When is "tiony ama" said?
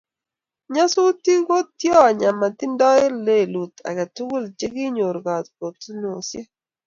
1.79-2.47